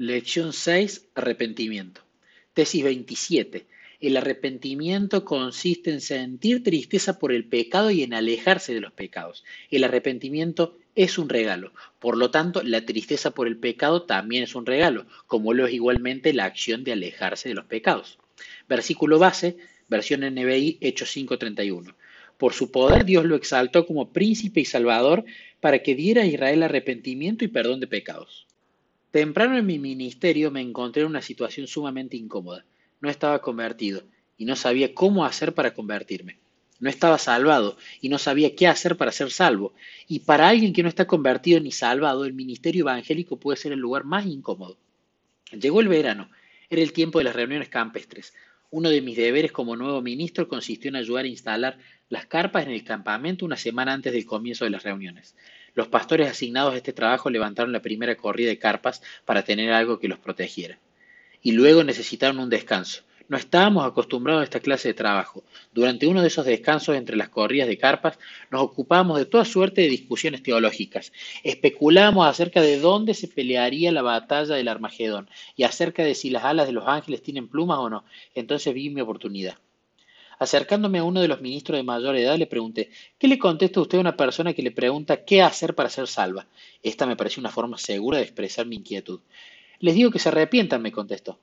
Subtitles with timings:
[0.00, 1.10] Lección 6.
[1.14, 2.00] Arrepentimiento.
[2.54, 3.66] Tesis 27.
[4.00, 9.44] El arrepentimiento consiste en sentir tristeza por el pecado y en alejarse de los pecados.
[9.70, 11.74] El arrepentimiento es un regalo.
[11.98, 15.74] Por lo tanto, la tristeza por el pecado también es un regalo, como lo es
[15.74, 18.18] igualmente la acción de alejarse de los pecados.
[18.70, 19.58] Versículo base,
[19.88, 21.94] versión NBI, Hechos 5:31.
[22.38, 25.26] Por su poder Dios lo exaltó como príncipe y salvador
[25.60, 28.46] para que diera a Israel arrepentimiento y perdón de pecados.
[29.10, 32.64] Temprano en mi ministerio me encontré en una situación sumamente incómoda.
[33.00, 34.04] No estaba convertido
[34.38, 36.38] y no sabía cómo hacer para convertirme.
[36.78, 39.74] No estaba salvado y no sabía qué hacer para ser salvo.
[40.06, 43.80] Y para alguien que no está convertido ni salvado, el ministerio evangélico puede ser el
[43.80, 44.78] lugar más incómodo.
[45.52, 46.30] Llegó el verano,
[46.70, 48.32] era el tiempo de las reuniones campestres.
[48.70, 52.70] Uno de mis deberes como nuevo ministro consistió en ayudar a instalar las carpas en
[52.70, 55.34] el campamento una semana antes del comienzo de las reuniones.
[55.74, 59.98] Los pastores asignados a este trabajo levantaron la primera corrida de carpas para tener algo
[59.98, 60.78] que los protegiera.
[61.42, 63.02] Y luego necesitaron un descanso.
[63.30, 65.44] No estábamos acostumbrados a esta clase de trabajo.
[65.72, 68.18] Durante uno de esos descansos entre las corridas de carpas
[68.50, 71.12] nos ocupábamos de toda suerte de discusiones teológicas.
[71.44, 76.42] Especulábamos acerca de dónde se pelearía la batalla del Armagedón y acerca de si las
[76.42, 78.04] alas de los ángeles tienen plumas o no.
[78.34, 79.54] Entonces vi mi oportunidad.
[80.40, 82.88] Acercándome a uno de los ministros de mayor edad, le pregunté,
[83.18, 86.46] ¿qué le contesta usted a una persona que le pregunta qué hacer para ser salva?
[86.82, 89.20] Esta me pareció una forma segura de expresar mi inquietud.
[89.80, 91.38] Les digo que se arrepientan, me contestó.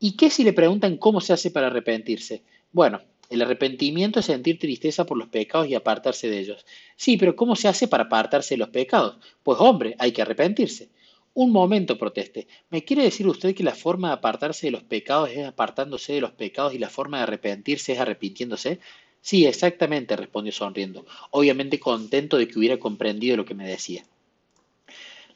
[0.00, 2.42] ¿Y qué si le preguntan cómo se hace para arrepentirse?
[2.72, 6.66] Bueno, el arrepentimiento es sentir tristeza por los pecados y apartarse de ellos.
[6.96, 9.18] Sí, pero ¿cómo se hace para apartarse de los pecados?
[9.44, 10.88] Pues hombre, hay que arrepentirse.
[11.42, 12.48] Un momento, proteste.
[12.68, 16.20] ¿Me quiere decir usted que la forma de apartarse de los pecados es apartándose de
[16.20, 18.80] los pecados y la forma de arrepentirse es arrepintiéndose?
[19.20, 24.04] Sí, exactamente, respondió sonriendo, obviamente contento de que hubiera comprendido lo que me decía.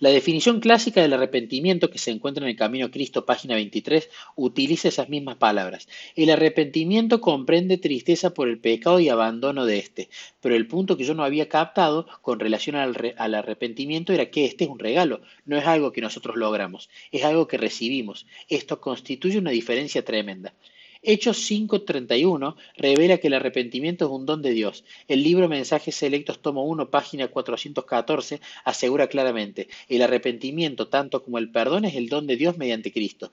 [0.00, 4.88] La definición clásica del arrepentimiento que se encuentra en el Camino Cristo, página 23, utiliza
[4.88, 5.88] esas mismas palabras.
[6.16, 10.08] El arrepentimiento comprende tristeza por el pecado y abandono de éste,
[10.40, 14.46] pero el punto que yo no había captado con relación al, al arrepentimiento era que
[14.46, 18.26] este es un regalo, no es algo que nosotros logramos, es algo que recibimos.
[18.48, 20.54] Esto constituye una diferencia tremenda.
[21.02, 24.84] Hechos 5.31 revela que el arrepentimiento es un don de Dios.
[25.08, 31.50] El libro Mensajes Selectos, tomo 1, página 414, asegura claramente, el arrepentimiento, tanto como el
[31.50, 33.32] perdón, es el don de Dios mediante Cristo.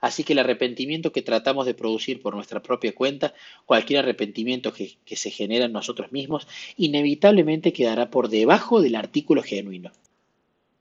[0.00, 3.32] Así que el arrepentimiento que tratamos de producir por nuestra propia cuenta,
[3.64, 6.46] cualquier arrepentimiento que, que se genera en nosotros mismos,
[6.76, 9.92] inevitablemente quedará por debajo del artículo genuino.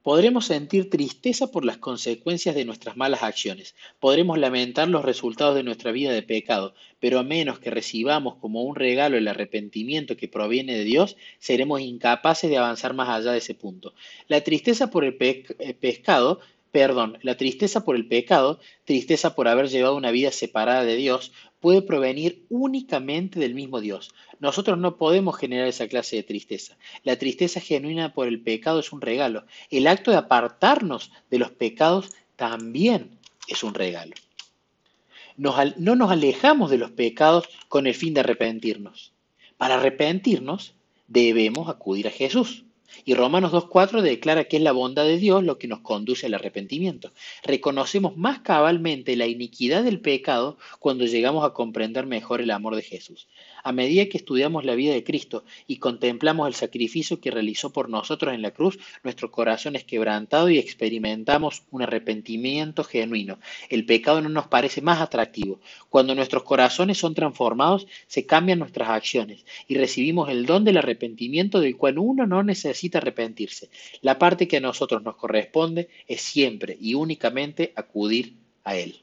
[0.07, 5.63] Podremos sentir tristeza por las consecuencias de nuestras malas acciones, podremos lamentar los resultados de
[5.63, 10.29] nuestra vida de pecado, pero a menos que recibamos como un regalo el arrepentimiento que
[10.29, 13.95] proviene de Dios, seremos incapaces de avanzar más allá de ese punto.
[14.29, 16.39] La tristeza por el, eh, pescado
[16.71, 21.31] perdón, la tristeza por el pecado, tristeza por haber llevado una vida separada de Dios,
[21.59, 24.13] puede provenir únicamente del mismo Dios.
[24.39, 26.77] Nosotros no podemos generar esa clase de tristeza.
[27.03, 29.45] La tristeza genuina por el pecado es un regalo.
[29.69, 33.17] El acto de apartarnos de los pecados también
[33.47, 34.13] es un regalo.
[35.35, 39.13] no nos alejamos de los pecados con el fin de arrepentirnos.
[39.57, 40.75] Para arrepentirnos
[41.07, 42.66] debemos acudir a Jesús.
[43.05, 46.33] Y Romanos 2.4 declara que es la bondad de Dios lo que nos conduce al
[46.33, 47.11] arrepentimiento.
[47.43, 52.81] Reconocemos más cabalmente la iniquidad del pecado cuando llegamos a comprender mejor el amor de
[52.81, 53.27] Jesús.
[53.67, 57.89] A medida que estudiamos la vida de Cristo y contemplamos el sacrificio que realizó por
[57.89, 63.39] nosotros en la cruz, nuestro corazón es quebrantado y experimentamos un arrepentimiento genuino.
[63.67, 65.59] El pecado no nos parece más atractivo.
[65.89, 71.59] Cuando nuestros corazones son transformados, se cambian nuestras acciones y recibimos el don del arrepentimiento
[71.59, 73.69] del cual uno no necesita arrepentirse.
[73.99, 79.01] La parte que a nosotros nos corresponde es siempre y únicamente acudir a Él.